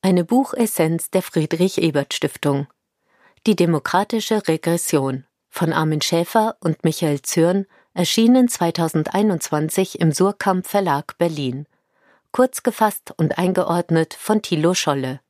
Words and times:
Eine 0.00 0.24
Buchessenz 0.24 1.10
der 1.10 1.22
Friedrich 1.22 1.78
Ebert 1.78 2.14
Stiftung. 2.14 2.66
Die 3.46 3.56
demokratische 3.56 4.48
Regression 4.48 5.24
von 5.48 5.72
Armin 5.72 6.00
Schäfer 6.00 6.56
und 6.60 6.82
Michael 6.84 7.20
Zürn 7.22 7.66
erschienen 7.94 8.48
2021 8.48 10.00
im 10.00 10.12
Surkamp 10.12 10.66
Verlag 10.66 11.18
Berlin. 11.18 11.66
Kurz 12.32 12.62
gefasst 12.62 13.12
und 13.16 13.38
eingeordnet 13.38 14.14
von 14.14 14.40
Thilo 14.40 14.74
Scholle. 14.74 15.20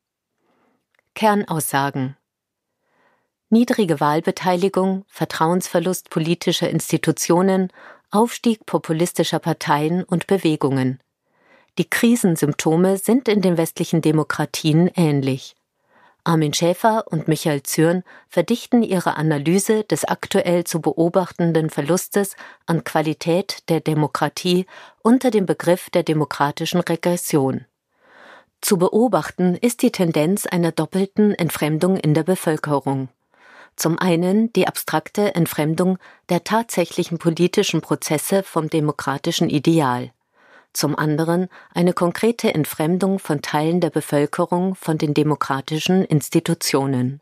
Kernaussagen 1.14 2.16
Niedrige 3.50 3.98
Wahlbeteiligung, 3.98 5.06
Vertrauensverlust 5.08 6.10
politischer 6.10 6.68
Institutionen, 6.68 7.72
Aufstieg 8.10 8.64
populistischer 8.64 9.38
Parteien 9.38 10.02
und 10.02 10.26
Bewegungen. 10.26 11.00
Die 11.76 11.88
Krisensymptome 11.88 12.96
sind 12.96 13.28
in 13.28 13.42
den 13.42 13.58
westlichen 13.58 14.00
Demokratien 14.00 14.90
ähnlich. 14.96 15.54
Armin 16.24 16.54
Schäfer 16.54 17.04
und 17.06 17.28
Michael 17.28 17.62
Zürn 17.62 18.02
verdichten 18.28 18.82
ihre 18.82 19.16
Analyse 19.16 19.84
des 19.84 20.06
aktuell 20.06 20.64
zu 20.64 20.80
beobachtenden 20.80 21.68
Verlustes 21.68 22.34
an 22.66 22.82
Qualität 22.82 23.68
der 23.68 23.80
Demokratie 23.80 24.66
unter 25.02 25.30
dem 25.30 25.44
Begriff 25.44 25.90
der 25.90 26.02
demokratischen 26.02 26.80
Regression. 26.80 27.66
Zu 28.62 28.78
beobachten 28.78 29.54
ist 29.54 29.82
die 29.82 29.92
Tendenz 29.92 30.46
einer 30.46 30.72
doppelten 30.72 31.34
Entfremdung 31.34 31.96
in 31.98 32.14
der 32.14 32.24
Bevölkerung. 32.24 33.08
Zum 33.78 33.98
einen 33.98 34.52
die 34.52 34.66
abstrakte 34.68 35.34
Entfremdung 35.34 35.98
der 36.28 36.44
tatsächlichen 36.44 37.16
politischen 37.18 37.80
Prozesse 37.80 38.42
vom 38.42 38.68
demokratischen 38.68 39.48
Ideal 39.48 40.10
zum 40.72 40.96
anderen 40.96 41.48
eine 41.74 41.92
konkrete 41.92 42.54
Entfremdung 42.54 43.18
von 43.18 43.42
Teilen 43.42 43.80
der 43.80 43.90
Bevölkerung 43.90 44.74
von 44.74 44.98
den 44.98 45.14
demokratischen 45.14 46.04
Institutionen. 46.04 47.20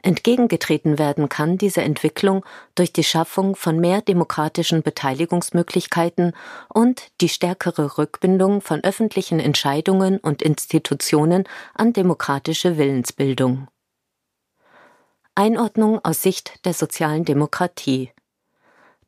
Entgegengetreten 0.00 0.96
werden 0.96 1.28
kann 1.28 1.58
dieser 1.58 1.82
Entwicklung 1.82 2.44
durch 2.76 2.92
die 2.92 3.02
Schaffung 3.02 3.56
von 3.56 3.80
mehr 3.80 4.00
demokratischen 4.00 4.84
Beteiligungsmöglichkeiten 4.84 6.34
und 6.72 7.08
die 7.20 7.28
stärkere 7.28 7.98
Rückbindung 7.98 8.60
von 8.60 8.84
öffentlichen 8.84 9.40
Entscheidungen 9.40 10.18
und 10.18 10.40
Institutionen 10.40 11.48
an 11.74 11.92
demokratische 11.92 12.78
Willensbildung. 12.78 13.66
Einordnung 15.38 16.04
aus 16.04 16.20
Sicht 16.20 16.64
der 16.66 16.74
sozialen 16.74 17.24
Demokratie 17.24 18.10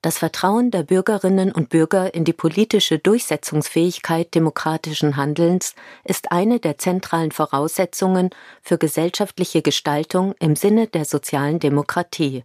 das 0.03 0.17
Vertrauen 0.17 0.71
der 0.71 0.83
Bürgerinnen 0.83 1.53
und 1.53 1.69
Bürger 1.69 2.15
in 2.15 2.25
die 2.25 2.33
politische 2.33 2.99
Durchsetzungsfähigkeit 2.99 4.35
demokratischen 4.35 5.17
Handelns 5.17 5.75
ist 6.05 6.33
eine 6.33 6.59
der 6.59 6.79
zentralen 6.79 7.33
Voraussetzungen 7.33 8.31
für 8.63 8.79
gesellschaftliche 8.79 9.61
Gestaltung 9.61 10.35
im 10.39 10.57
Sinne 10.57 10.87
der 10.87 11.05
sozialen 11.05 11.59
Demokratie. 11.59 12.45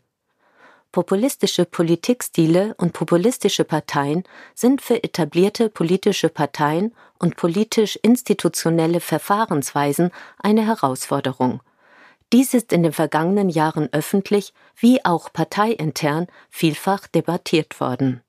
Populistische 0.92 1.64
Politikstile 1.64 2.76
und 2.78 2.92
populistische 2.92 3.64
Parteien 3.64 4.24
sind 4.54 4.82
für 4.82 5.02
etablierte 5.02 5.70
politische 5.70 6.28
Parteien 6.28 6.94
und 7.20 7.38
politisch 7.38 7.96
institutionelle 8.02 9.00
Verfahrensweisen 9.00 10.12
eine 10.40 10.66
Herausforderung 10.66 11.62
dies 12.36 12.54
ist 12.54 12.74
in 12.74 12.84
den 12.84 12.92
vergangenen 12.92 13.48
Jahren 13.48 13.88
öffentlich 13.94 14.54
wie 14.76 15.06
auch 15.06 15.32
parteiintern 15.32 16.28
vielfach 16.50 17.08
debattiert 17.08 17.80
worden. 17.80 18.24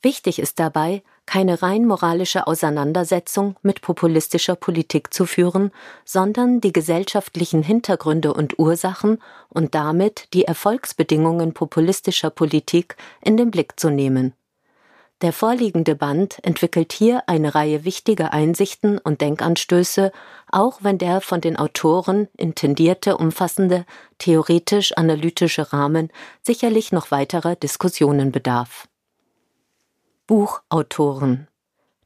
Wichtig 0.00 0.38
ist 0.38 0.60
dabei, 0.60 1.02
keine 1.26 1.60
rein 1.60 1.86
moralische 1.86 2.46
Auseinandersetzung 2.46 3.56
mit 3.62 3.82
populistischer 3.82 4.54
Politik 4.54 5.12
zu 5.12 5.26
führen, 5.26 5.72
sondern 6.04 6.60
die 6.60 6.72
gesellschaftlichen 6.72 7.64
Hintergründe 7.64 8.32
und 8.32 8.60
Ursachen 8.60 9.20
und 9.48 9.74
damit 9.74 10.32
die 10.32 10.44
Erfolgsbedingungen 10.44 11.52
populistischer 11.52 12.30
Politik 12.30 12.96
in 13.20 13.36
den 13.36 13.50
Blick 13.50 13.80
zu 13.80 13.90
nehmen. 13.90 14.34
Der 15.22 15.34
vorliegende 15.34 15.96
Band 15.96 16.38
entwickelt 16.44 16.94
hier 16.94 17.28
eine 17.28 17.54
Reihe 17.54 17.84
wichtiger 17.84 18.32
Einsichten 18.32 18.96
und 18.96 19.20
Denkanstöße, 19.20 20.12
auch 20.50 20.78
wenn 20.82 20.96
der 20.96 21.20
von 21.20 21.42
den 21.42 21.56
Autoren 21.56 22.28
intendierte 22.38 23.18
umfassende 23.18 23.84
theoretisch-analytische 24.16 25.74
Rahmen 25.74 26.10
sicherlich 26.40 26.90
noch 26.90 27.10
weiterer 27.10 27.54
Diskussionen 27.54 28.32
bedarf. 28.32 28.88
Buchautoren 30.26 31.48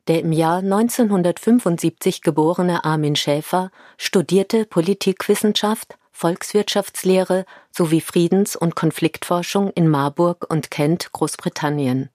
Der 0.09 0.21
im 0.21 0.33
Jahr 0.33 0.59
1975 0.59 2.21
geborene 2.21 2.85
Armin 2.85 3.15
Schäfer 3.15 3.71
studierte 3.97 4.65
Politikwissenschaft, 4.65 5.99
Volkswirtschaftslehre 6.11 7.45
sowie 7.71 8.01
Friedens- 8.01 8.57
und 8.57 8.75
Konfliktforschung 8.75 9.71
in 9.71 9.87
Marburg 9.87 10.47
und 10.49 10.73
Kent, 10.73 11.13
Großbritannien. 11.13 12.11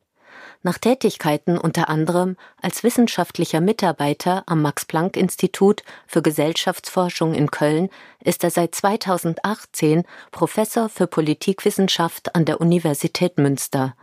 Nach 0.61 0.77
Tätigkeiten 0.77 1.57
unter 1.57 1.87
anderem 1.87 2.35
als 2.61 2.83
wissenschaftlicher 2.83 3.61
Mitarbeiter 3.61 4.43
am 4.45 4.61
Max-Planck-Institut 4.61 5.83
für 6.05 6.21
Gesellschaftsforschung 6.21 7.33
in 7.33 7.49
Köln 7.49 7.89
ist 8.21 8.43
er 8.43 8.49
seit 8.49 8.75
2018 8.75 10.03
Professor 10.31 10.89
für 10.89 11.07
Politikwissenschaft 11.07 12.35
an 12.35 12.43
der 12.43 12.59
Universität 12.59 13.37
Münster. 13.37 13.95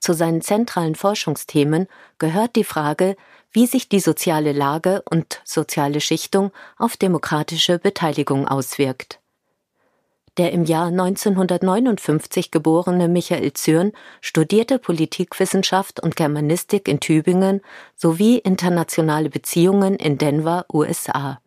Zu 0.00 0.14
seinen 0.14 0.42
zentralen 0.42 0.96
Forschungsthemen 0.96 1.86
gehört 2.18 2.56
die 2.56 2.64
Frage, 2.64 3.14
wie 3.52 3.66
sich 3.68 3.88
die 3.88 4.00
soziale 4.00 4.52
Lage 4.52 5.00
und 5.08 5.40
soziale 5.44 6.00
Schichtung 6.00 6.50
auf 6.76 6.96
demokratische 6.96 7.78
Beteiligung 7.78 8.48
auswirkt. 8.48 9.20
Der 10.36 10.50
im 10.50 10.64
Jahr 10.64 10.88
1959 10.88 12.50
geborene 12.50 13.06
Michael 13.06 13.52
Zürn 13.52 13.92
studierte 14.20 14.80
Politikwissenschaft 14.80 16.00
und 16.00 16.16
Germanistik 16.16 16.88
in 16.88 16.98
Tübingen 16.98 17.60
sowie 17.94 18.38
internationale 18.38 19.30
Beziehungen 19.30 19.94
in 19.94 20.18
Denver, 20.18 20.66
USA. 20.72 21.40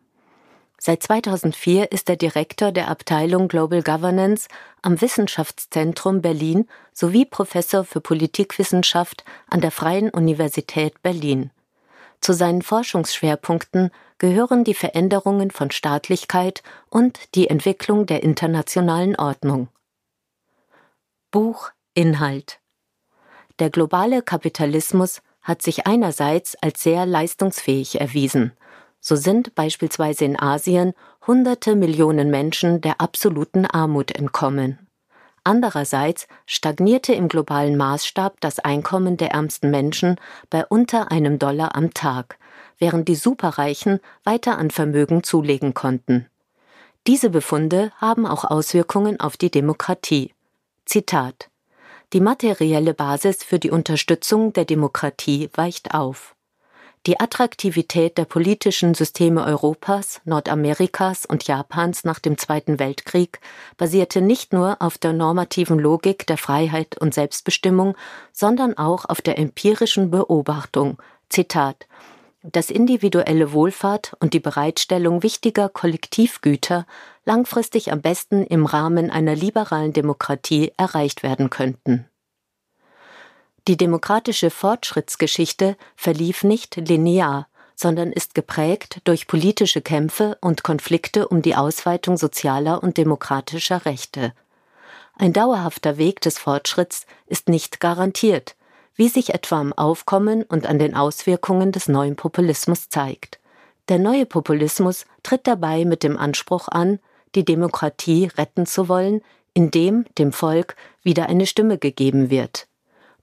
Seit 0.80 1.02
2004 1.02 1.92
ist 1.92 2.08
er 2.08 2.16
Direktor 2.16 2.72
der 2.72 2.88
Abteilung 2.88 3.48
Global 3.48 3.82
Governance 3.82 4.48
am 4.80 5.00
Wissenschaftszentrum 5.00 6.22
Berlin 6.22 6.66
sowie 6.94 7.26
Professor 7.26 7.84
für 7.84 8.00
Politikwissenschaft 8.00 9.24
an 9.50 9.60
der 9.60 9.72
Freien 9.72 10.08
Universität 10.08 11.02
Berlin. 11.02 11.50
Zu 12.20 12.32
seinen 12.32 12.62
Forschungsschwerpunkten 12.62 13.90
gehören 14.18 14.64
die 14.64 14.74
Veränderungen 14.74 15.50
von 15.50 15.70
Staatlichkeit 15.70 16.62
und 16.90 17.34
die 17.34 17.48
Entwicklung 17.48 18.06
der 18.06 18.22
internationalen 18.22 19.16
Ordnung. 19.16 19.68
Buch 21.30 21.70
Inhalt 21.94 22.60
Der 23.58 23.70
globale 23.70 24.22
Kapitalismus 24.22 25.22
hat 25.42 25.62
sich 25.62 25.86
einerseits 25.86 26.56
als 26.62 26.82
sehr 26.82 27.06
leistungsfähig 27.06 28.00
erwiesen. 28.00 28.52
So 29.00 29.16
sind 29.16 29.54
beispielsweise 29.54 30.24
in 30.24 30.38
Asien 30.38 30.92
hunderte 31.26 31.76
Millionen 31.76 32.30
Menschen 32.30 32.80
der 32.80 33.00
absoluten 33.00 33.66
Armut 33.66 34.10
entkommen. 34.10 34.88
Andererseits 35.44 36.26
stagnierte 36.46 37.14
im 37.14 37.28
globalen 37.28 37.76
Maßstab 37.76 38.40
das 38.40 38.58
Einkommen 38.58 39.16
der 39.16 39.30
ärmsten 39.30 39.70
Menschen 39.70 40.16
bei 40.50 40.66
unter 40.66 41.10
einem 41.10 41.38
Dollar 41.38 41.74
am 41.74 41.94
Tag, 41.94 42.38
während 42.78 43.08
die 43.08 43.14
Superreichen 43.14 44.00
weiter 44.24 44.58
an 44.58 44.70
Vermögen 44.70 45.22
zulegen 45.22 45.74
konnten. 45.74 46.26
Diese 47.06 47.30
Befunde 47.30 47.92
haben 47.96 48.26
auch 48.26 48.44
Auswirkungen 48.44 49.20
auf 49.20 49.36
die 49.36 49.50
Demokratie. 49.50 50.34
Zitat 50.84 51.48
Die 52.12 52.20
materielle 52.20 52.94
Basis 52.94 53.42
für 53.42 53.58
die 53.58 53.70
Unterstützung 53.70 54.52
der 54.52 54.64
Demokratie 54.64 55.50
weicht 55.54 55.94
auf. 55.94 56.34
Die 57.06 57.20
Attraktivität 57.20 58.18
der 58.18 58.26
politischen 58.26 58.92
Systeme 58.94 59.44
Europas, 59.44 60.20
Nordamerikas 60.24 61.24
und 61.24 61.46
Japans 61.46 62.04
nach 62.04 62.18
dem 62.18 62.36
Zweiten 62.36 62.78
Weltkrieg 62.78 63.40
basierte 63.78 64.20
nicht 64.20 64.52
nur 64.52 64.82
auf 64.82 64.98
der 64.98 65.14
normativen 65.14 65.78
Logik 65.78 66.26
der 66.26 66.36
Freiheit 66.36 66.98
und 66.98 67.14
Selbstbestimmung, 67.14 67.96
sondern 68.32 68.76
auch 68.76 69.06
auf 69.06 69.22
der 69.22 69.38
empirischen 69.38 70.10
Beobachtung. 70.10 70.98
Zitat 71.30 71.86
dass 72.42 72.70
individuelle 72.70 73.52
Wohlfahrt 73.52 74.16
und 74.20 74.32
die 74.32 74.40
Bereitstellung 74.40 75.22
wichtiger 75.22 75.68
Kollektivgüter 75.68 76.86
langfristig 77.24 77.92
am 77.92 78.00
besten 78.00 78.44
im 78.44 78.64
Rahmen 78.64 79.10
einer 79.10 79.34
liberalen 79.34 79.92
Demokratie 79.92 80.72
erreicht 80.76 81.22
werden 81.22 81.50
könnten. 81.50 82.08
Die 83.66 83.76
demokratische 83.76 84.50
Fortschrittsgeschichte 84.50 85.76
verlief 85.94 86.42
nicht 86.42 86.76
linear, 86.76 87.48
sondern 87.74 88.12
ist 88.12 88.34
geprägt 88.34 89.00
durch 89.04 89.26
politische 89.26 89.82
Kämpfe 89.82 90.38
und 90.40 90.62
Konflikte 90.62 91.28
um 91.28 91.42
die 91.42 91.54
Ausweitung 91.54 92.16
sozialer 92.16 92.82
und 92.82 92.96
demokratischer 92.96 93.84
Rechte. 93.84 94.32
Ein 95.16 95.32
dauerhafter 95.32 95.98
Weg 95.98 96.20
des 96.20 96.38
Fortschritts 96.38 97.04
ist 97.26 97.48
nicht 97.48 97.78
garantiert, 97.78 98.56
wie 98.98 99.08
sich 99.08 99.32
etwa 99.32 99.60
am 99.60 99.72
Aufkommen 99.72 100.42
und 100.42 100.66
an 100.66 100.78
den 100.78 100.94
Auswirkungen 100.94 101.72
des 101.72 101.88
neuen 101.88 102.16
Populismus 102.16 102.88
zeigt. 102.90 103.38
Der 103.88 103.98
neue 103.98 104.26
Populismus 104.26 105.06
tritt 105.22 105.46
dabei 105.46 105.84
mit 105.86 106.02
dem 106.02 106.18
Anspruch 106.18 106.68
an, 106.68 106.98
die 107.36 107.44
Demokratie 107.44 108.26
retten 108.36 108.66
zu 108.66 108.88
wollen, 108.88 109.22
indem 109.54 110.04
dem 110.18 110.32
Volk 110.32 110.74
wieder 111.02 111.26
eine 111.26 111.46
Stimme 111.46 111.78
gegeben 111.78 112.28
wird. 112.28 112.66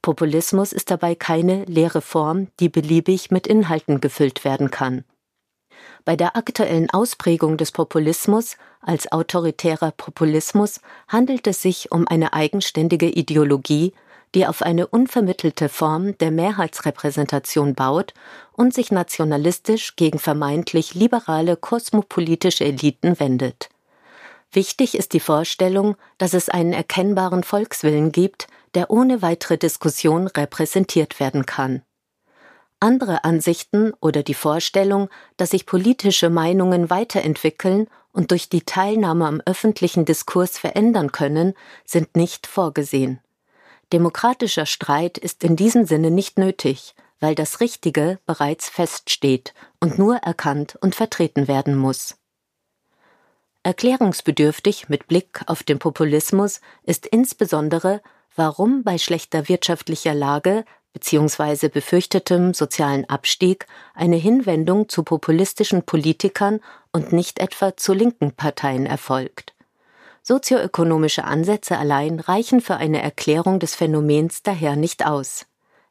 Populismus 0.01 0.71
ist 0.71 0.91
dabei 0.91 1.13
keine 1.13 1.65
leere 1.65 2.01
Form, 2.01 2.47
die 2.59 2.69
beliebig 2.69 3.29
mit 3.29 3.45
Inhalten 3.45 3.99
gefüllt 3.99 4.45
werden 4.45 4.71
kann. 4.71 5.03
Bei 6.05 6.15
der 6.15 6.37
aktuellen 6.37 6.89
Ausprägung 6.91 7.57
des 7.57 7.71
Populismus 7.71 8.55
als 8.79 9.11
autoritärer 9.11 9.91
Populismus 9.91 10.79
handelt 11.07 11.47
es 11.47 11.61
sich 11.61 11.91
um 11.91 12.07
eine 12.07 12.33
eigenständige 12.33 13.09
Ideologie, 13.09 13.93
die 14.35 14.45
auf 14.45 14.61
eine 14.61 14.85
unvermittelte 14.85 15.69
Form 15.69 16.17
der 16.17 16.29
Mehrheitsrepräsentation 16.29 17.73
baut 17.73 18.13
und 18.51 18.73
sich 18.73 18.91
nationalistisch 18.91 19.95
gegen 19.95 20.19
vermeintlich 20.19 20.93
liberale 20.93 21.55
kosmopolitische 21.55 22.65
Eliten 22.65 23.19
wendet. 23.19 23.69
Wichtig 24.51 24.95
ist 24.95 25.13
die 25.13 25.19
Vorstellung, 25.19 25.95
dass 26.17 26.33
es 26.33 26.49
einen 26.49 26.73
erkennbaren 26.73 27.43
Volkswillen 27.43 28.11
gibt, 28.11 28.47
der 28.73 28.91
ohne 28.91 29.21
weitere 29.21 29.57
Diskussion 29.57 30.27
repräsentiert 30.27 31.19
werden 31.19 31.45
kann. 31.45 31.81
Andere 32.81 33.23
Ansichten 33.23 33.93
oder 34.01 34.21
die 34.21 34.33
Vorstellung, 34.33 35.09
dass 35.37 35.51
sich 35.51 35.65
politische 35.65 36.29
Meinungen 36.29 36.89
weiterentwickeln 36.89 37.87
und 38.11 38.31
durch 38.31 38.49
die 38.49 38.61
Teilnahme 38.61 39.27
am 39.27 39.41
öffentlichen 39.45 40.03
Diskurs 40.03 40.57
verändern 40.57 41.13
können, 41.13 41.53
sind 41.85 42.15
nicht 42.17 42.47
vorgesehen. 42.47 43.21
Demokratischer 43.93 44.65
Streit 44.65 45.17
ist 45.17 45.43
in 45.43 45.55
diesem 45.55 45.85
Sinne 45.85 46.11
nicht 46.11 46.37
nötig, 46.37 46.95
weil 47.19 47.35
das 47.35 47.59
Richtige 47.59 48.19
bereits 48.25 48.69
feststeht 48.69 49.53
und 49.79 49.97
nur 49.97 50.17
erkannt 50.17 50.75
und 50.81 50.95
vertreten 50.95 51.47
werden 51.47 51.75
muss. 51.75 52.17
Erklärungsbedürftig 53.63 54.89
mit 54.89 55.07
Blick 55.07 55.41
auf 55.47 55.63
den 55.63 55.79
Populismus 55.79 56.61
ist 56.83 57.07
insbesondere, 57.07 58.01
warum 58.35 58.83
bei 58.83 58.99
schlechter 58.99 59.49
wirtschaftlicher 59.49 60.13
Lage 60.13 60.65
bzw. 60.93 61.69
befürchtetem 61.69 62.53
sozialen 62.53 63.09
Abstieg 63.09 63.65
eine 63.95 64.17
Hinwendung 64.17 64.87
zu 64.87 65.01
populistischen 65.01 65.83
Politikern 65.83 66.59
und 66.91 67.11
nicht 67.11 67.39
etwa 67.39 67.75
zu 67.75 67.93
linken 67.93 68.33
Parteien 68.33 68.85
erfolgt. 68.85 69.54
Sozioökonomische 70.27 71.23
Ansätze 71.23 71.77
allein 71.77 72.19
reichen 72.19 72.59
für 72.59 72.77
eine 72.77 72.99
Erklärung 72.99 73.59
des 73.59 73.75
Phänomens 73.75 74.41
daher 74.41 74.75
nicht 74.75 75.05
aus. 75.05 75.45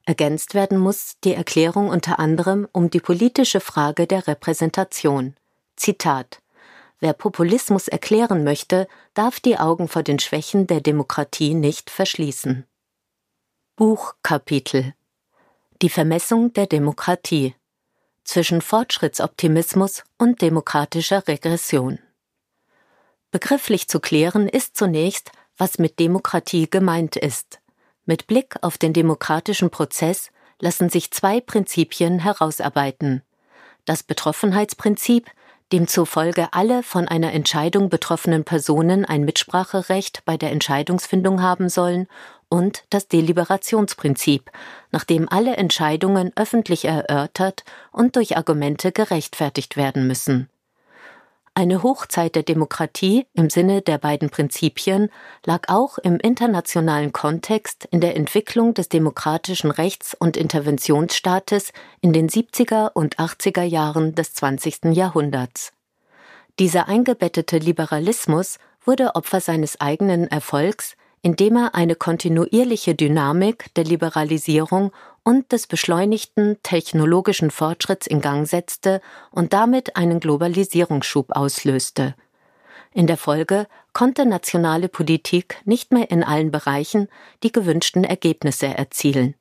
Ergänzt 0.06 0.54
werden 0.54 0.76
muss 0.76 1.14
die 1.22 1.34
Erklärung 1.34 1.88
unter 1.88 2.18
anderem 2.18 2.66
um 2.72 2.90
die 2.90 2.98
politische 2.98 3.60
Frage 3.60 4.08
der 4.08 4.26
Repräsentation. 4.26 5.36
Zitat 5.76 6.42
Wer 6.98 7.12
Populismus 7.12 7.86
erklären 7.86 8.42
möchte, 8.42 8.88
darf 9.14 9.38
die 9.38 9.56
Augen 9.56 9.86
vor 9.86 10.02
den 10.02 10.18
Schwächen 10.18 10.66
der 10.66 10.80
Demokratie 10.80 11.54
nicht 11.54 11.88
verschließen. 11.88 12.66
Buchkapitel 13.76 14.94
Die 15.80 15.90
Vermessung 15.90 16.52
der 16.54 16.66
Demokratie 16.66 17.54
zwischen 18.24 18.62
Fortschrittsoptimismus 18.62 20.02
und 20.18 20.42
demokratischer 20.42 21.28
Regression. 21.28 22.00
Begrifflich 23.34 23.88
zu 23.88 23.98
klären 23.98 24.48
ist 24.48 24.76
zunächst, 24.76 25.32
was 25.58 25.78
mit 25.80 25.98
Demokratie 25.98 26.70
gemeint 26.70 27.16
ist. 27.16 27.58
Mit 28.06 28.28
Blick 28.28 28.54
auf 28.62 28.78
den 28.78 28.92
demokratischen 28.92 29.70
Prozess 29.70 30.30
lassen 30.60 30.88
sich 30.88 31.10
zwei 31.10 31.40
Prinzipien 31.40 32.20
herausarbeiten. 32.20 33.22
Das 33.86 34.04
Betroffenheitsprinzip, 34.04 35.28
demzufolge 35.72 36.52
alle 36.52 36.84
von 36.84 37.08
einer 37.08 37.32
Entscheidung 37.32 37.88
betroffenen 37.88 38.44
Personen 38.44 39.04
ein 39.04 39.24
Mitspracherecht 39.24 40.24
bei 40.24 40.36
der 40.36 40.52
Entscheidungsfindung 40.52 41.42
haben 41.42 41.68
sollen, 41.68 42.06
und 42.48 42.84
das 42.90 43.08
Deliberationsprinzip, 43.08 44.48
nachdem 44.92 45.28
alle 45.28 45.56
Entscheidungen 45.56 46.30
öffentlich 46.36 46.84
erörtert 46.84 47.64
und 47.90 48.14
durch 48.14 48.36
Argumente 48.36 48.92
gerechtfertigt 48.92 49.76
werden 49.76 50.06
müssen. 50.06 50.48
Eine 51.56 51.84
Hochzeit 51.84 52.34
der 52.34 52.42
Demokratie 52.42 53.28
im 53.32 53.48
Sinne 53.48 53.80
der 53.80 53.98
beiden 53.98 54.28
Prinzipien 54.28 55.08
lag 55.46 55.68
auch 55.68 55.98
im 55.98 56.18
internationalen 56.18 57.12
Kontext 57.12 57.86
in 57.92 58.00
der 58.00 58.16
Entwicklung 58.16 58.74
des 58.74 58.88
demokratischen 58.88 59.70
Rechts- 59.70 60.16
und 60.18 60.36
Interventionsstaates 60.36 61.72
in 62.00 62.12
den 62.12 62.28
70er 62.28 62.90
und 62.92 63.20
80er 63.20 63.62
Jahren 63.62 64.16
des 64.16 64.34
20. 64.34 64.86
Jahrhunderts. 64.96 65.72
Dieser 66.58 66.88
eingebettete 66.88 67.58
Liberalismus 67.58 68.58
wurde 68.84 69.14
Opfer 69.14 69.40
seines 69.40 69.80
eigenen 69.80 70.26
Erfolgs, 70.26 70.96
indem 71.22 71.56
er 71.56 71.76
eine 71.76 71.94
kontinuierliche 71.94 72.96
Dynamik 72.96 73.72
der 73.76 73.84
Liberalisierung 73.84 74.90
und 75.24 75.52
des 75.52 75.66
beschleunigten 75.66 76.58
technologischen 76.62 77.50
Fortschritts 77.50 78.06
in 78.06 78.20
Gang 78.20 78.46
setzte 78.46 79.00
und 79.30 79.52
damit 79.52 79.96
einen 79.96 80.20
Globalisierungsschub 80.20 81.32
auslöste. 81.34 82.14
In 82.92 83.08
der 83.08 83.16
Folge 83.16 83.66
konnte 83.92 84.26
nationale 84.26 84.88
Politik 84.88 85.56
nicht 85.64 85.92
mehr 85.92 86.10
in 86.10 86.22
allen 86.22 86.52
Bereichen 86.52 87.08
die 87.42 87.50
gewünschten 87.50 88.04
Ergebnisse 88.04 88.66
erzielen. 88.66 89.34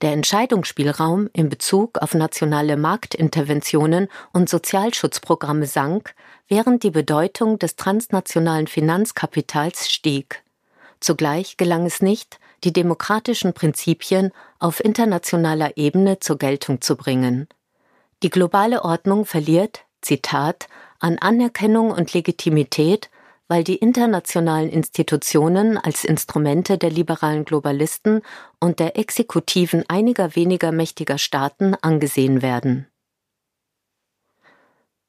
Der 0.00 0.12
Entscheidungsspielraum 0.12 1.28
in 1.34 1.50
Bezug 1.50 1.98
auf 1.98 2.14
nationale 2.14 2.78
Marktinterventionen 2.78 4.08
und 4.32 4.48
Sozialschutzprogramme 4.48 5.66
sank, 5.66 6.14
während 6.48 6.84
die 6.84 6.90
Bedeutung 6.90 7.58
des 7.58 7.76
transnationalen 7.76 8.66
Finanzkapitals 8.66 9.90
stieg. 9.90 10.42
Zugleich 11.00 11.58
gelang 11.58 11.84
es 11.84 12.00
nicht, 12.00 12.40
die 12.64 12.72
demokratischen 12.72 13.52
Prinzipien 13.52 14.32
auf 14.58 14.84
internationaler 14.84 15.76
Ebene 15.76 16.20
zur 16.20 16.38
Geltung 16.38 16.80
zu 16.80 16.96
bringen. 16.96 17.48
Die 18.22 18.30
globale 18.30 18.84
Ordnung 18.84 19.24
verliert, 19.24 19.84
Zitat, 20.02 20.68
an 20.98 21.18
Anerkennung 21.18 21.90
und 21.90 22.12
Legitimität, 22.12 23.10
weil 23.48 23.64
die 23.64 23.76
internationalen 23.76 24.70
Institutionen 24.70 25.76
als 25.76 26.04
Instrumente 26.04 26.78
der 26.78 26.90
liberalen 26.90 27.44
Globalisten 27.44 28.22
und 28.60 28.78
der 28.78 28.96
Exekutiven 28.96 29.84
einiger 29.88 30.36
weniger 30.36 30.70
mächtiger 30.70 31.18
Staaten 31.18 31.74
angesehen 31.82 32.42
werden. 32.42 32.86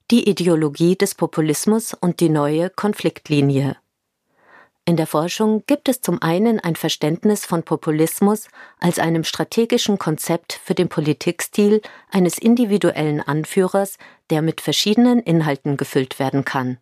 Die 0.09 0.27
Ideologie 0.27 0.95
des 0.95 1.15
Populismus 1.15 1.93
und 1.93 2.19
die 2.19 2.29
neue 2.29 2.69
Konfliktlinie 2.69 3.77
in 4.83 4.97
der 4.97 5.05
Forschung 5.05 5.63
gibt 5.67 5.89
es 5.89 6.01
zum 6.01 6.21
einen 6.23 6.59
ein 6.59 6.75
Verständnis 6.75 7.45
von 7.45 7.61
Populismus 7.61 8.47
als 8.79 8.97
einem 8.97 9.23
strategischen 9.23 9.99
Konzept 9.99 10.59
für 10.63 10.73
den 10.73 10.89
Politikstil 10.89 11.81
eines 12.09 12.39
individuellen 12.39 13.21
Anführers, 13.21 13.97
der 14.31 14.41
mit 14.41 14.59
verschiedenen 14.59 15.19
Inhalten 15.19 15.77
gefüllt 15.77 16.17
werden 16.17 16.45
kann. 16.45 16.79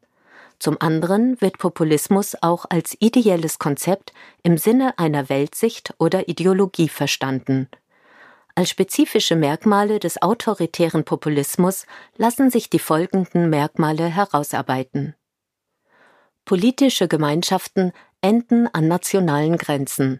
Zum 0.60 0.78
anderen 0.80 1.40
wird 1.42 1.58
Populismus 1.58 2.38
auch 2.42 2.66
als 2.70 2.96
ideelles 3.00 3.60
Konzept 3.60 4.14
im 4.44 4.58
Sinne 4.58 4.98
einer 4.98 5.28
Weltsicht 5.28 5.94
oder 5.98 6.30
Ideologie 6.30 6.90
verstanden. 6.90 7.68
Als 8.56 8.70
spezifische 8.70 9.36
Merkmale 9.36 10.00
des 10.00 10.22
autoritären 10.22 11.04
Populismus 11.04 11.86
lassen 12.18 12.50
sich 12.50 12.70
die 12.70 12.80
folgenden 12.80 13.50
Merkmale 13.50 14.08
herausarbeiten. 14.08 15.16
Politische 16.50 17.08
Gemeinschaften 17.08 17.94
enden 18.22 18.68
an 18.74 18.88
nationalen 18.88 19.60
Grenzen. 19.60 20.20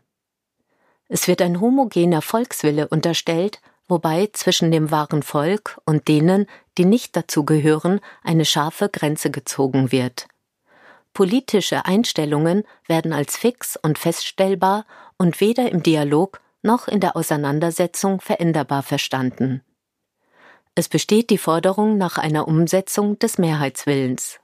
Es 1.08 1.28
wird 1.28 1.42
ein 1.42 1.60
homogener 1.60 2.22
Volkswille 2.22 2.88
unterstellt, 2.88 3.60
wobei 3.88 4.30
zwischen 4.34 4.70
dem 4.70 4.92
wahren 4.92 5.24
Volk 5.24 5.82
und 5.86 6.08
denen, 6.08 6.46
die 6.78 6.86
nicht 6.86 7.16
dazugehören, 7.16 8.00
eine 8.22 8.46
scharfe 8.46 8.90
Grenze 8.90 9.32
gezogen 9.32 9.92
wird. 9.92 10.28
Politische 11.16 11.88
Einstellungen 11.88 12.64
werden 12.86 13.12
als 13.12 13.36
fix 13.36 13.76
und 13.76 13.98
feststellbar 13.98 14.86
und 15.18 15.42
weder 15.42 15.72
im 15.72 15.82
Dialog 15.82 16.42
noch 16.62 16.88
in 16.88 17.00
der 17.00 17.16
Auseinandersetzung 17.16 18.22
veränderbar 18.22 18.84
verstanden. 18.84 19.64
Es 20.76 20.90
besteht 20.90 21.32
die 21.32 21.40
Forderung 21.40 21.98
nach 21.98 22.20
einer 22.20 22.48
Umsetzung 22.48 23.18
des 23.18 23.40
Mehrheitswillens. 23.40 24.40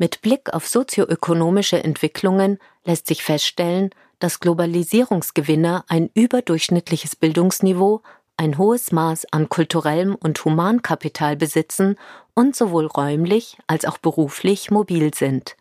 Mit 0.00 0.22
Blick 0.22 0.54
auf 0.54 0.66
sozioökonomische 0.66 1.84
Entwicklungen 1.84 2.58
lässt 2.86 3.06
sich 3.06 3.22
feststellen, 3.22 3.90
dass 4.18 4.40
Globalisierungsgewinner 4.40 5.84
ein 5.88 6.08
überdurchschnittliches 6.14 7.16
Bildungsniveau, 7.16 8.00
ein 8.38 8.56
hohes 8.56 8.92
Maß 8.92 9.30
an 9.30 9.50
kulturellem 9.50 10.14
und 10.14 10.42
Humankapital 10.42 11.36
besitzen 11.36 11.96
und 12.32 12.56
sowohl 12.56 12.86
räumlich 12.86 13.58
als 13.66 13.84
auch 13.84 13.98
beruflich 13.98 14.70
mobil 14.70 15.12
sind. 15.12 15.54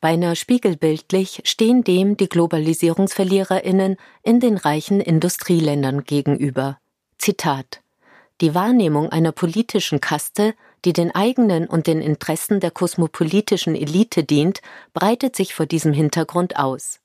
Beinahe 0.00 0.36
spiegelbildlich 0.36 1.42
stehen 1.44 1.82
dem 1.82 2.16
die 2.16 2.28
Globalisierungsverliererinnen 2.28 3.96
in 4.22 4.38
den 4.38 4.56
reichen 4.56 5.00
Industrieländern 5.00 6.04
gegenüber. 6.04 6.78
Zitat 7.18 7.80
Die 8.40 8.54
Wahrnehmung 8.54 9.08
einer 9.08 9.32
politischen 9.32 10.00
Kaste, 10.00 10.54
die 10.84 10.92
den 10.92 11.14
eigenen 11.14 11.66
und 11.66 11.86
den 11.86 12.00
Interessen 12.00 12.60
der 12.60 12.70
kosmopolitischen 12.70 13.74
Elite 13.74 14.24
dient, 14.24 14.60
breitet 14.92 15.34
sich 15.36 15.54
vor 15.54 15.66
diesem 15.66 15.92
Hintergrund 15.92 16.56
aus. 16.56 17.00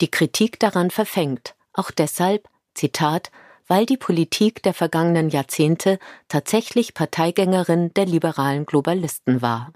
Die 0.00 0.10
Kritik 0.10 0.60
daran 0.60 0.90
verfängt, 0.90 1.54
auch 1.72 1.90
deshalb, 1.90 2.48
Zitat, 2.74 3.30
weil 3.66 3.86
die 3.86 3.96
Politik 3.96 4.62
der 4.62 4.72
vergangenen 4.72 5.28
Jahrzehnte 5.28 5.98
tatsächlich 6.28 6.94
Parteigängerin 6.94 7.92
der 7.94 8.06
liberalen 8.06 8.64
Globalisten 8.64 9.42
war. 9.42 9.72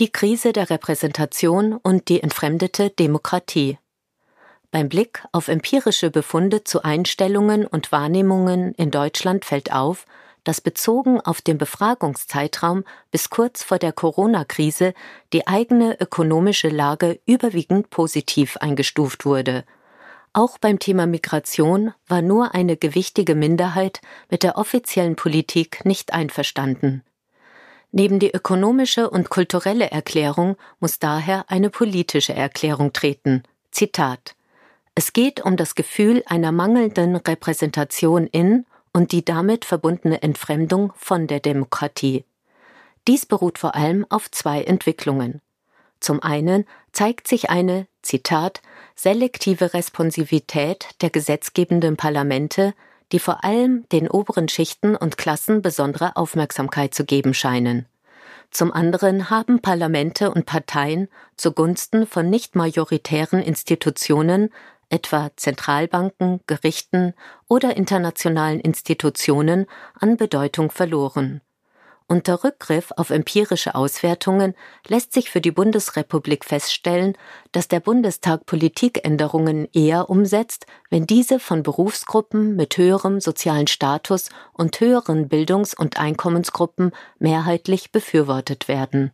Die 0.00 0.10
Krise 0.10 0.52
der 0.52 0.70
Repräsentation 0.70 1.74
und 1.74 2.08
die 2.08 2.20
entfremdete 2.20 2.90
Demokratie. 2.90 3.78
Beim 4.72 4.88
Blick 4.88 5.22
auf 5.30 5.46
empirische 5.46 6.10
Befunde 6.10 6.64
zu 6.64 6.82
Einstellungen 6.82 7.64
und 7.64 7.92
Wahrnehmungen 7.92 8.74
in 8.74 8.90
Deutschland 8.90 9.44
fällt 9.44 9.72
auf, 9.72 10.06
dass 10.44 10.60
bezogen 10.60 11.20
auf 11.20 11.40
den 11.40 11.58
Befragungszeitraum 11.58 12.84
bis 13.10 13.30
kurz 13.30 13.62
vor 13.62 13.78
der 13.78 13.92
Corona-Krise 13.92 14.94
die 15.32 15.46
eigene 15.46 16.00
ökonomische 16.00 16.68
Lage 16.68 17.20
überwiegend 17.26 17.90
positiv 17.90 18.56
eingestuft 18.58 19.24
wurde– 19.24 19.64
auch 20.36 20.58
beim 20.58 20.80
Thema 20.80 21.06
Migration 21.06 21.94
war 22.08 22.20
nur 22.20 22.56
eine 22.56 22.76
gewichtige 22.76 23.36
Minderheit 23.36 24.00
mit 24.30 24.42
der 24.42 24.58
offiziellen 24.58 25.14
Politik 25.14 25.84
nicht 25.84 26.12
einverstanden. 26.12 27.04
Neben 27.92 28.18
die 28.18 28.32
ökonomische 28.32 29.08
und 29.08 29.30
kulturelle 29.30 29.92
Erklärung 29.92 30.56
muss 30.80 30.98
daher 30.98 31.44
eine 31.46 31.70
politische 31.70 32.34
Erklärung 32.34 32.92
treten. 32.92 33.44
Zitat 33.70 34.34
Es 34.96 35.12
geht 35.12 35.40
um 35.40 35.56
das 35.56 35.76
Gefühl 35.76 36.24
einer 36.26 36.50
mangelnden 36.50 37.14
Repräsentation 37.14 38.26
in 38.26 38.66
und 38.94 39.12
die 39.12 39.24
damit 39.24 39.66
verbundene 39.66 40.22
Entfremdung 40.22 40.92
von 40.96 41.26
der 41.26 41.40
Demokratie. 41.40 42.24
Dies 43.06 43.26
beruht 43.26 43.58
vor 43.58 43.74
allem 43.74 44.06
auf 44.08 44.30
zwei 44.30 44.62
Entwicklungen. 44.62 45.42
Zum 46.00 46.22
einen 46.22 46.64
zeigt 46.92 47.28
sich 47.28 47.50
eine, 47.50 47.86
Zitat, 48.00 48.62
selektive 48.94 49.74
Responsivität 49.74 50.86
der 51.02 51.10
gesetzgebenden 51.10 51.96
Parlamente, 51.96 52.72
die 53.12 53.18
vor 53.18 53.44
allem 53.44 53.86
den 53.90 54.08
oberen 54.08 54.48
Schichten 54.48 54.96
und 54.96 55.18
Klassen 55.18 55.60
besondere 55.60 56.16
Aufmerksamkeit 56.16 56.94
zu 56.94 57.04
geben 57.04 57.34
scheinen. 57.34 57.86
Zum 58.50 58.72
anderen 58.72 59.30
haben 59.30 59.60
Parlamente 59.60 60.30
und 60.30 60.46
Parteien 60.46 61.08
zugunsten 61.36 62.06
von 62.06 62.30
nicht 62.30 62.54
majoritären 62.54 63.40
Institutionen, 63.42 64.50
etwa 64.94 65.30
Zentralbanken, 65.34 66.40
Gerichten 66.46 67.14
oder 67.48 67.76
internationalen 67.76 68.60
Institutionen, 68.60 69.66
an 69.98 70.16
Bedeutung 70.16 70.70
verloren. 70.70 71.40
Unter 72.06 72.44
Rückgriff 72.44 72.92
auf 72.96 73.10
empirische 73.10 73.74
Auswertungen 73.74 74.54
lässt 74.86 75.12
sich 75.12 75.30
für 75.30 75.40
die 75.40 75.50
Bundesrepublik 75.50 76.44
feststellen, 76.44 77.16
dass 77.50 77.66
der 77.66 77.80
Bundestag 77.80 78.46
Politikänderungen 78.46 79.66
eher 79.72 80.10
umsetzt, 80.10 80.66
wenn 80.90 81.08
diese 81.08 81.40
von 81.40 81.64
Berufsgruppen 81.64 82.54
mit 82.54 82.76
höherem 82.76 83.20
sozialen 83.20 83.66
Status 83.66 84.28
und 84.52 84.78
höheren 84.78 85.28
Bildungs- 85.28 85.74
und 85.74 85.98
Einkommensgruppen 85.98 86.92
mehrheitlich 87.18 87.90
befürwortet 87.90 88.68
werden. 88.68 89.10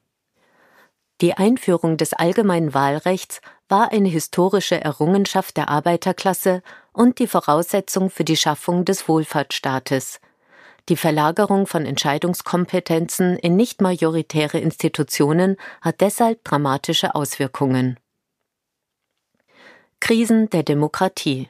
Die 1.23 1.35
Einführung 1.35 1.97
des 1.97 2.13
allgemeinen 2.13 2.75
Wahlrechts 2.75 3.41
war 3.71 3.93
eine 3.93 4.09
historische 4.09 4.81
Errungenschaft 4.81 5.57
der 5.57 5.69
Arbeiterklasse 5.69 6.63
und 6.93 7.19
die 7.19 7.27
Voraussetzung 7.27 8.11
für 8.11 8.25
die 8.25 8.37
Schaffung 8.37 8.85
des 8.85 9.09
Wohlfahrtsstaates– 9.09 10.21
die 10.91 10.97
Verlagerung 10.97 11.69
von 11.69 11.87
Entscheidungskompetenzen 11.87 13.39
in 13.39 13.55
nicht 13.55 13.81
majoritäre 13.81 14.59
Institutionen 14.59 15.57
hat 15.81 16.01
deshalb 16.01 16.43
dramatische 16.43 17.15
Auswirkungen. 17.15 17.97
Krisen 20.01 20.51
der 20.51 20.65
Demokratie 20.65 21.49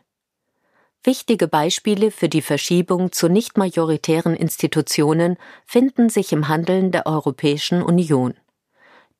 Wichtige 1.02 1.48
Beispiele 1.48 2.10
für 2.10 2.28
die 2.28 2.42
Verschiebung 2.42 3.12
zu 3.12 3.28
nicht 3.28 3.56
majoritären 3.56 4.36
Institutionen 4.36 5.38
finden 5.64 6.10
sich 6.10 6.32
im 6.32 6.48
Handeln 6.48 6.92
der 6.92 7.06
Europäischen 7.06 7.82
Union. 7.82 8.34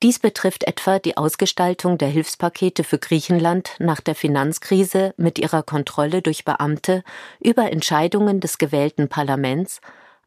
Dies 0.02 0.19
betrifft 0.19 0.64
etwa 0.64 0.99
die 0.99 1.16
Ausgestaltung 1.16 1.99
der 1.99 2.09
Hilfspakete 2.09 2.85
für 2.85 2.99
Griechenland 2.99 3.76
nach 3.78 4.00
der 4.00 4.14
Finanzkrise 4.14 5.12
mit 5.19 5.38
ihrer 5.38 5.62
Kontrolle 5.62 6.23
durch 6.23 6.45
Beamte 6.45 7.04
über 7.38 7.71
Entscheidungen 7.71 8.40
des 8.40 8.59
gewählten 8.59 9.09
Parlaments 9.09 9.80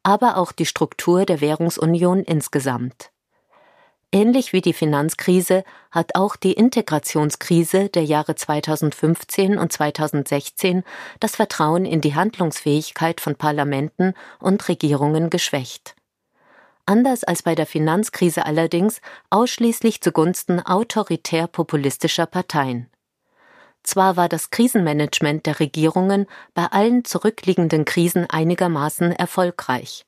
aber 0.04 0.38
auch 0.38 0.52
die 0.52 0.66
Struktur 0.66 1.26
der 1.26 1.42
Währungsunion 1.42 2.24
insgesamt. 2.24 3.10
Ähnlich 4.12 4.54
wie 4.54 4.62
die 4.62 4.74
Finanzkrise 4.74 5.64
hat 5.90 6.14
auch 6.14 6.36
die 6.36 6.54
Integrationskrise 6.54 7.90
der 7.90 8.04
Jahre 8.04 8.36
2015 8.36 9.58
und 9.58 9.72
2016 9.74 10.84
das 11.20 11.36
Vertrauen 11.36 11.86
in 11.86 12.00
die 12.00 12.14
Handlungsfähigkeit 12.14 13.22
von 13.22 13.36
Parlamenten 13.36 14.14
und 14.40 14.68
Regierungen 14.68 15.32
geschwächt. 15.32 15.96
Anders 16.86 17.24
als 17.24 17.44
bei 17.44 17.56
der 17.56 17.66
Finanzkrise 17.66 18.46
allerdings 18.46 19.00
ausschließlich 19.30 20.02
zugunsten 20.02 20.60
autoritär 20.60 21.48
populistischer 21.48 22.26
Parteien. 22.26 22.90
Zwar 23.84 24.18
war 24.18 24.30
das 24.30 24.50
Krisenmanagement 24.50 25.46
der 25.46 25.60
Regierungen 25.60 26.28
bei 26.54 26.66
allen 26.66 27.06
zurückliegenden 27.06 27.86
Krisen 27.86 28.30
einigermaßen 28.30 29.12
erfolgreich. 29.12 30.06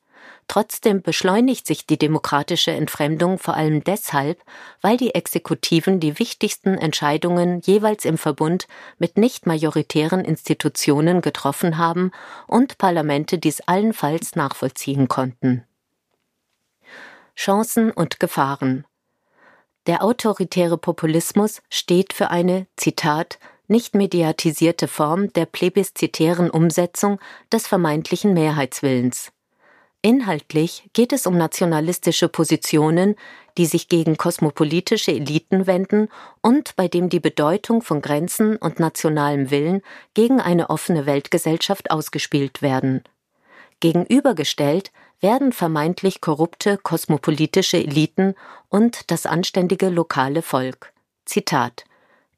Trotzdem 0.48 1.02
beschleunigt 1.02 1.66
sich 1.66 1.88
die 1.88 1.98
demokratische 1.98 2.72
Entfremdung 2.72 3.40
vor 3.40 3.56
allem 3.56 3.84
deshalb, 3.84 4.42
weil 4.82 4.98
die 4.98 5.16
Exekutiven 5.16 6.00
die 6.00 6.20
wichtigsten 6.20 6.78
Entscheidungen 6.78 7.62
jeweils 7.62 8.06
im 8.06 8.18
Verbund 8.18 8.68
mit 8.98 9.18
nicht 9.18 9.46
majoritären 9.46 10.24
Institutionen 10.24 11.22
getroffen 11.22 11.78
haben 11.78 12.12
und 12.48 12.78
Parlamente 12.78 13.38
dies 13.38 13.62
allenfalls 13.62 14.36
nachvollziehen 14.36 15.08
konnten. 15.08 15.64
Chancen 17.36 17.92
und 17.92 18.20
Gefahren 18.22 18.86
Der 19.88 20.04
autoritäre 20.04 20.78
Populismus 20.78 21.62
steht 21.70 22.14
für 22.14 22.30
eine, 22.30 22.66
Zitat, 22.78 23.40
nicht 23.68 23.94
mediatisierte 23.94 24.88
Form 24.88 25.34
der 25.34 25.46
plebiszitären 25.46 26.50
Umsetzung 26.50 27.20
des 27.52 27.68
vermeintlichen 27.68 28.34
Mehrheitswillens. 28.34 29.34
Inhaltlich 30.02 30.90
geht 30.94 31.12
es 31.12 31.28
um 31.28 31.36
nationalistische 31.36 32.30
Positionen, 32.30 33.16
die 33.58 33.66
sich 33.66 33.90
gegen 33.90 34.18
kosmopolitische 34.18 35.12
Eliten 35.12 35.68
wenden 35.68 36.08
und 36.42 36.76
bei 36.78 36.88
dem 36.88 37.10
die 37.10 37.20
Bedeutung 37.20 37.82
von 37.82 38.02
Grenzen 38.02 38.56
und 38.56 38.80
nationalem 38.80 39.52
Willen 39.52 39.82
gegen 40.14 40.40
eine 40.40 40.70
offene 40.70 41.06
Weltgesellschaft 41.06 41.92
ausgespielt 41.92 42.62
werden. 42.62 43.04
Gegenübergestellt 43.82 44.92
werden 45.22 45.52
vermeintlich 45.52 46.22
korrupte 46.22 46.78
kosmopolitische 46.78 47.78
Eliten 47.78 48.36
und 48.70 49.12
das 49.12 49.26
anständige 49.26 49.90
lokale 49.90 50.42
Volk. 50.42 50.94
Zitat 51.26 51.86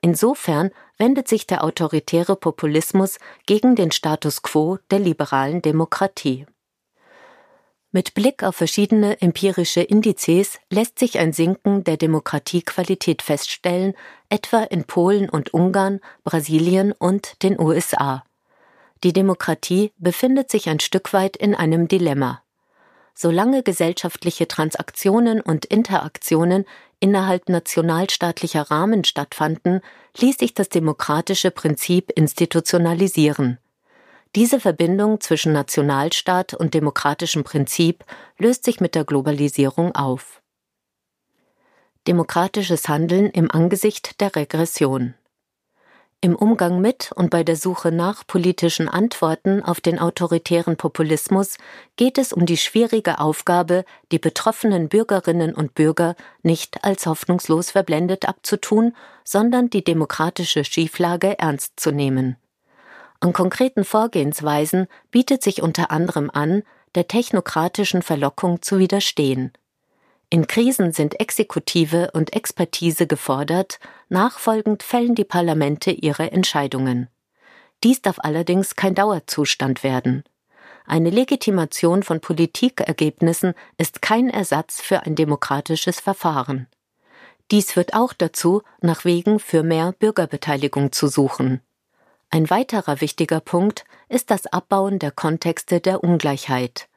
Insofern 0.01 0.71
wendet 0.97 1.27
sich 1.27 1.47
der 1.47 1.63
autoritäre 1.63 2.35
Populismus 2.35 3.17
gegen 3.45 3.75
den 3.75 3.91
Status 3.91 4.41
quo 4.41 4.77
der 4.91 4.99
liberalen 4.99 5.61
Demokratie. 5.61 6.45
Mit 7.91 8.13
Blick 8.13 8.43
auf 8.43 8.55
verschiedene 8.55 9.21
empirische 9.21 9.81
Indizes 9.81 10.59
lässt 10.69 10.99
sich 10.99 11.19
ein 11.19 11.33
Sinken 11.33 11.83
der 11.83 11.97
Demokratiequalität 11.97 13.21
feststellen, 13.21 13.93
etwa 14.29 14.63
in 14.63 14.83
Polen 14.83 15.29
und 15.29 15.53
Ungarn, 15.53 16.01
Brasilien 16.23 16.91
und 16.91 17.41
den 17.43 17.59
USA. 17.59 18.23
Die 19.03 19.13
Demokratie 19.13 19.93
befindet 19.97 20.51
sich 20.51 20.69
ein 20.69 20.79
Stück 20.79 21.13
weit 21.13 21.37
in 21.37 21.55
einem 21.55 21.87
Dilemma. 21.87 22.43
Solange 23.19 23.63
gesellschaftliche 23.63 24.47
Transaktionen 24.47 25.41
und 25.41 25.65
Interaktionen 25.65 26.65
innerhalb 26.99 27.49
nationalstaatlicher 27.49 28.69
Rahmen 28.69 29.03
stattfanden, 29.05 29.81
ließ 30.19 30.37
sich 30.37 30.53
das 30.53 30.69
demokratische 30.69 31.49
Prinzip 31.49 32.11
institutionalisieren. 32.11 33.57
Diese 34.35 34.59
Verbindung 34.59 35.19
zwischen 35.19 35.51
Nationalstaat 35.51 36.53
und 36.53 36.75
demokratischem 36.75 37.43
Prinzip 37.43 38.05
löst 38.37 38.63
sich 38.65 38.81
mit 38.81 38.93
der 38.93 39.03
Globalisierung 39.03 39.95
auf. 39.95 40.43
Demokratisches 42.07 42.87
Handeln 42.87 43.31
im 43.31 43.49
Angesicht 43.49 44.21
der 44.21 44.35
Regression. 44.35 45.15
Im 46.19 46.35
Umgang 46.35 46.81
mit 46.81 47.11
und 47.15 47.29
bei 47.29 47.43
der 47.43 47.55
Suche 47.55 47.91
nach 47.91 48.25
politischen 48.25 48.89
Antworten 48.89 49.61
auf 49.61 49.81
den 49.81 49.99
autoritären 49.99 50.75
Populismus 50.75 51.57
geht 51.95 52.17
es 52.17 52.33
um 52.33 52.47
die 52.47 52.57
schwierige 52.57 53.19
Aufgabe, 53.19 53.85
die 54.11 54.17
betroffenen 54.17 54.89
Bürgerinnen 54.89 55.53
und 55.53 55.75
Bürger 55.75 56.15
nicht 56.41 56.83
als 56.83 57.05
hoffnungslos 57.05 57.69
verblendet 57.69 58.27
abzutun, 58.27 58.95
sondern 59.23 59.69
die 59.69 59.83
demokratische 59.83 60.65
Schieflage 60.65 61.37
ernst 61.37 61.79
zu 61.79 61.91
nehmen. 61.91 62.35
An 63.19 63.31
konkreten 63.31 63.83
Vorgehensweisen 63.83 64.87
bietet 65.11 65.43
sich 65.43 65.61
unter 65.61 65.91
anderem 65.91 66.31
an, 66.33 66.63
der 66.95 67.07
technokratischen 67.07 68.01
Verlockung 68.01 68.63
zu 68.63 68.79
widerstehen. 68.79 69.53
In 70.29 70.45
Krisen 70.45 70.91
sind 70.91 71.19
Exekutive 71.21 72.11
und 72.13 72.33
Expertise 72.35 73.07
gefordert, 73.07 73.79
nachfolgend 74.09 74.83
fällen 74.83 75.15
die 75.15 75.23
Parlamente 75.23 75.91
ihre 75.91 76.31
Entscheidungen. 76.31 77.07
Dies 77.83 78.01
darf 78.01 78.19
allerdings 78.19 78.75
kein 78.75 78.93
Dauerzustand 78.93 79.83
werden. 79.83 80.23
Eine 80.85 81.11
Legitimation 81.11 82.03
von 82.03 82.19
Politikergebnissen 82.19 83.53
ist 83.77 84.01
kein 84.01 84.29
Ersatz 84.29 84.81
für 84.81 85.03
ein 85.03 85.15
demokratisches 85.15 85.99
Verfahren. 86.01 86.67
Dies 87.49 87.71
führt 87.71 87.93
auch 87.93 88.11
dazu, 88.11 88.61
nach 88.81 89.05
Wegen 89.05 89.39
für 89.39 89.63
mehr 89.63 89.93
Bürgerbeteiligung 89.93 90.91
zu 90.91 91.07
suchen. 91.07 91.61
Ein 92.29 92.49
weiterer 92.49 92.99
wichtiger 92.99 93.39
Punkt 93.39 93.85
ist 94.09 94.29
das 94.29 94.47
Abbauen 94.47 94.99
der 94.99 95.11
Kontexte 95.11 95.79
der 95.79 96.03
Ungleichheit. 96.03 96.89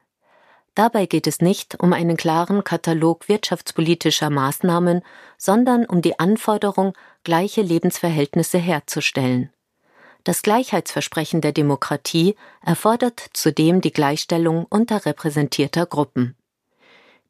Dabei 0.75 1.05
geht 1.05 1.27
es 1.27 1.41
nicht 1.41 1.79
um 1.79 1.91
einen 1.91 2.15
klaren 2.15 2.63
Katalog 2.63 3.27
wirtschaftspolitischer 3.27 4.29
Maßnahmen, 4.29 5.01
sondern 5.37 5.85
um 5.85 6.01
die 6.01 6.17
Anforderung, 6.17 6.93
gleiche 7.23 7.61
Lebensverhältnisse 7.61 8.57
herzustellen. 8.57 9.51
Das 10.23 10.43
Gleichheitsversprechen 10.43 11.41
der 11.41 11.51
Demokratie 11.51 12.35
erfordert 12.63 13.25
zudem 13.33 13.81
die 13.81 13.91
Gleichstellung 13.91 14.65
unterrepräsentierter 14.65 15.85
Gruppen. 15.85 16.37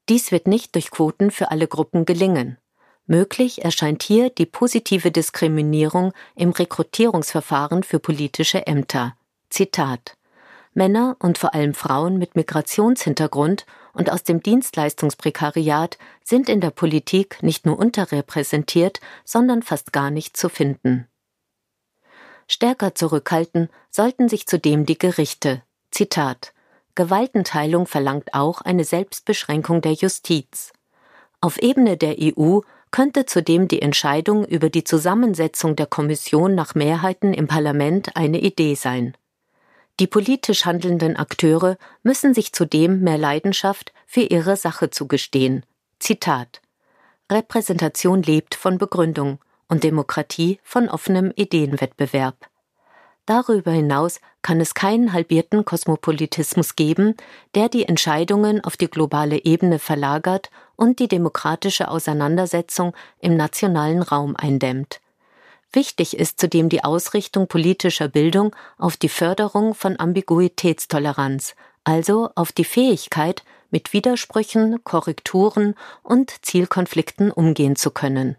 Dies 0.09 0.31
wird 0.31 0.45
nicht 0.45 0.75
durch 0.75 0.91
Quoten 0.91 1.31
für 1.31 1.51
alle 1.51 1.67
Gruppen 1.67 2.05
gelingen. 2.05 2.57
Möglich 3.07 3.63
erscheint 3.63 4.03
hier 4.03 4.29
die 4.29 4.45
positive 4.45 5.11
Diskriminierung 5.11 6.13
im 6.35 6.51
Rekrutierungsverfahren 6.51 7.83
für 7.83 7.99
politische 7.99 8.67
Ämter. 8.67 9.15
Zitat 9.49 10.17
Männer 10.73 11.17
und 11.19 11.37
vor 11.37 11.53
allem 11.53 11.73
Frauen 11.73 12.17
mit 12.17 12.35
Migrationshintergrund 12.35 13.65
und 13.93 14.11
aus 14.11 14.23
dem 14.23 14.41
Dienstleistungsprekariat 14.41 15.97
sind 16.23 16.47
in 16.47 16.61
der 16.61 16.71
Politik 16.71 17.43
nicht 17.43 17.65
nur 17.65 17.77
unterrepräsentiert, 17.77 19.01
sondern 19.25 19.63
fast 19.63 19.91
gar 19.91 20.11
nicht 20.11 20.37
zu 20.37 20.47
finden. 20.47 21.07
Stärker 22.47 22.95
zurückhalten 22.95 23.69
sollten 23.89 24.29
sich 24.29 24.47
zudem 24.47 24.85
die 24.85 24.97
Gerichte. 24.97 25.61
Zitat 25.91 26.53
Gewaltenteilung 26.95 27.87
verlangt 27.87 28.33
auch 28.33 28.61
eine 28.61 28.83
Selbstbeschränkung 28.83 29.81
der 29.81 29.93
Justiz. 29.93 30.73
Auf 31.39 31.57
Ebene 31.57 31.97
der 31.97 32.15
EU 32.19 32.59
könnte 32.91 33.25
zudem 33.25 33.67
die 33.67 33.81
Entscheidung 33.81 34.45
über 34.45 34.69
die 34.69 34.83
Zusammensetzung 34.83 35.75
der 35.77 35.85
Kommission 35.85 36.55
nach 36.55 36.75
Mehrheiten 36.75 37.33
im 37.33 37.47
Parlament 37.47 38.15
eine 38.17 38.39
Idee 38.41 38.75
sein. 38.75 39.15
Die 39.99 40.07
politisch 40.07 40.65
handelnden 40.65 41.15
Akteure 41.15 41.77
müssen 42.03 42.33
sich 42.33 42.53
zudem 42.53 43.01
mehr 43.01 43.17
Leidenschaft 43.17 43.93
für 44.07 44.21
ihre 44.21 44.55
Sache 44.55 44.89
zugestehen. 44.89 45.63
Zitat 45.99 46.61
Repräsentation 47.31 48.23
lebt 48.23 48.55
von 48.55 48.77
Begründung 48.77 49.39
und 49.67 49.83
Demokratie 49.83 50.59
von 50.63 50.89
offenem 50.89 51.31
Ideenwettbewerb. 51.35 52.35
Darüber 53.25 53.71
hinaus 53.71 54.19
kann 54.41 54.59
es 54.59 54.73
keinen 54.73 55.13
halbierten 55.13 55.63
Kosmopolitismus 55.63 56.75
geben, 56.75 57.15
der 57.55 57.69
die 57.69 57.87
Entscheidungen 57.87 58.63
auf 58.63 58.75
die 58.75 58.89
globale 58.89 59.45
Ebene 59.45 59.79
verlagert 59.79 60.49
und 60.75 60.99
die 60.99 61.07
demokratische 61.07 61.87
Auseinandersetzung 61.87 62.93
im 63.19 63.37
nationalen 63.37 64.01
Raum 64.01 64.35
eindämmt. 64.35 64.99
Wichtig 65.73 66.17
ist 66.17 66.39
zudem 66.39 66.67
die 66.67 66.83
Ausrichtung 66.83 67.47
politischer 67.47 68.09
Bildung 68.09 68.53
auf 68.77 68.97
die 68.97 69.09
Förderung 69.09 69.73
von 69.73 69.97
Ambiguitätstoleranz, 69.99 71.55
also 71.83 72.29
auf 72.35 72.51
die 72.51 72.65
Fähigkeit, 72.65 73.43
mit 73.69 73.93
Widersprüchen, 73.93 74.83
Korrekturen 74.83 75.75
und 76.03 76.45
Zielkonflikten 76.45 77.31
umgehen 77.31 77.77
zu 77.77 77.89
können. 77.89 78.35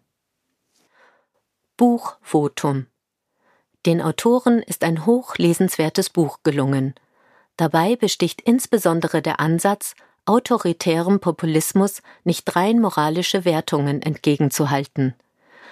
Buch 1.79 2.17
Votum 2.21 2.87
Den 3.87 4.03
Autoren 4.03 4.63
ist 4.63 4.85
ein 4.85 5.07
hochlesenswertes 5.07 6.11
Buch 6.11 6.41
gelungen. 6.43 6.95
Dabei 7.57 7.97
besticht 7.97 8.43
insbesondere 8.43 9.23
der 9.23 9.41
Ansatz, 9.41 9.95
autoritärem 10.27 11.19
Populismus 11.19 12.03
nicht 12.25 12.55
rein 12.55 12.79
moralische 12.79 13.47
Wertungen 13.47 14.03
entgegenzuhalten. 14.03 15.15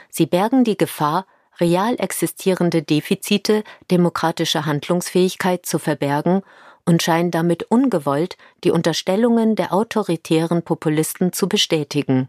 Sie 0.08 0.26
bergen 0.26 0.64
die 0.64 0.76
Gefahr, 0.76 1.26
real 1.60 1.96
existierende 1.98 2.82
Defizite 2.82 3.64
demokratischer 3.90 4.66
Handlungsfähigkeit 4.66 5.66
zu 5.66 5.78
verbergen 5.78 6.42
und 6.84 7.02
scheinen 7.02 7.30
damit 7.30 7.64
ungewollt 7.64 8.36
die 8.64 8.70
Unterstellungen 8.70 9.56
der 9.56 9.72
autoritären 9.72 10.62
Populisten 10.62 11.32
zu 11.32 11.48
bestätigen. 11.48 12.28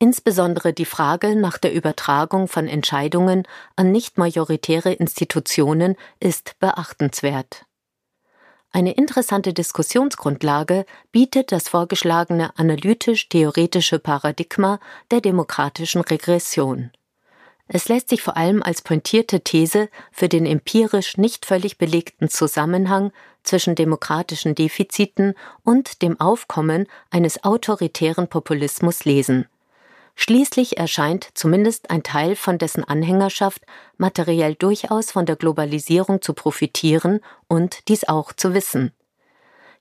Insbesondere 0.00 0.72
die 0.72 0.84
Frage 0.84 1.34
nach 1.34 1.58
der 1.58 1.72
Übertragung 1.72 2.46
von 2.46 2.68
Entscheidungen 2.68 3.42
an 3.74 3.90
nicht 3.90 4.16
majoritäre 4.16 4.92
Institutionen 4.92 5.96
ist 6.20 6.58
beachtenswert. 6.60 7.64
Eine 8.70 8.92
interessante 8.92 9.52
Diskussionsgrundlage 9.52 10.84
bietet 11.10 11.52
das 11.52 11.68
vorgeschlagene 11.68 12.56
analytisch-theoretische 12.56 13.98
Paradigma 13.98 14.78
der 15.10 15.20
demokratischen 15.20 16.02
Regression. 16.02 16.92
Es 17.68 17.88
lässt 17.88 18.08
sich 18.08 18.22
vor 18.22 18.36
allem 18.36 18.62
als 18.62 18.80
pointierte 18.80 19.40
These 19.40 19.90
für 20.10 20.28
den 20.28 20.46
empirisch 20.46 21.18
nicht 21.18 21.44
völlig 21.44 21.76
belegten 21.76 22.30
Zusammenhang 22.30 23.12
zwischen 23.42 23.74
demokratischen 23.74 24.54
Defiziten 24.54 25.34
und 25.64 26.00
dem 26.00 26.18
Aufkommen 26.18 26.86
eines 27.10 27.44
autoritären 27.44 28.28
Populismus 28.28 29.04
lesen. 29.04 29.46
Schließlich 30.16 30.78
erscheint 30.78 31.28
zumindest 31.34 31.90
ein 31.90 32.02
Teil 32.02 32.34
von 32.34 32.58
dessen 32.58 32.82
Anhängerschaft 32.82 33.62
materiell 33.98 34.54
durchaus 34.54 35.12
von 35.12 35.26
der 35.26 35.36
Globalisierung 35.36 36.22
zu 36.22 36.32
profitieren 36.32 37.20
und 37.46 37.86
dies 37.88 38.08
auch 38.08 38.32
zu 38.32 38.52
wissen. 38.52 38.92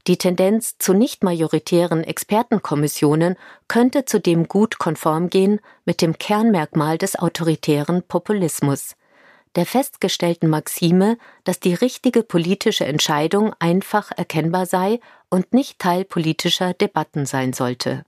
Die 0.07 0.17
Tendenz 0.17 0.77
zu 0.77 0.93
nicht 0.93 1.21
majoritären 1.21 2.01
Expertenkommissionen 2.01 3.35
könnte 3.67 4.05
zudem 4.05 4.47
gut 4.47 4.79
konform 4.79 5.29
gehen 5.29 5.59
mit 5.83 6.01
dem 6.01 6.17
Kernmerkmal 6.17 6.97
des 6.97 7.19
autoritären 7.19 8.03
Populismus, 8.03 8.95
der 9.57 9.65
festgestellten 9.65 10.49
Maxime, 10.49 11.17
dass 11.43 11.59
die 11.59 11.73
richtige 11.73 12.23
politische 12.23 12.85
Entscheidung 12.85 13.53
einfach 13.59 14.11
erkennbar 14.15 14.65
sei 14.65 15.01
und 15.29 15.53
nicht 15.53 15.77
Teil 15.79 16.05
politischer 16.05 16.73
Debatten 16.73 17.25
sein 17.25 17.51
sollte. 17.51 18.05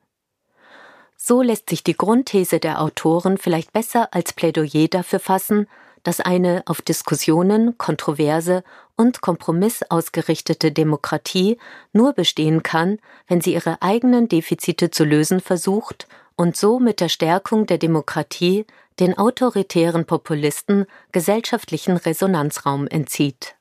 So 1.17 1.41
lässt 1.41 1.69
sich 1.69 1.83
die 1.83 1.97
Grundthese 1.97 2.61
der 2.61 2.81
Autoren 2.81 3.37
vielleicht 3.37 3.73
besser 3.73 4.13
als 4.13 4.31
Plädoyer 4.31 4.87
dafür 4.87 5.19
fassen, 5.19 5.67
dass 6.03 6.19
eine 6.19 6.63
auf 6.65 6.81
Diskussionen, 6.81 7.77
Kontroverse 7.77 8.63
und 8.95 9.21
Kompromiss 9.21 9.83
ausgerichtete 9.89 10.71
Demokratie 10.71 11.57
nur 11.93 12.13
bestehen 12.13 12.63
kann, 12.63 12.99
wenn 13.27 13.41
sie 13.41 13.53
ihre 13.53 13.81
eigenen 13.81 14.27
Defizite 14.27 14.91
zu 14.91 15.03
lösen 15.05 15.39
versucht 15.39 16.07
und 16.35 16.55
so 16.55 16.79
mit 16.79 16.99
der 16.99 17.09
Stärkung 17.09 17.65
der 17.65 17.77
Demokratie 17.77 18.65
den 18.99 19.17
autoritären 19.17 20.05
Populisten 20.05 20.85
gesellschaftlichen 21.11 21.97
Resonanzraum 21.97 22.87
entzieht. 22.87 23.55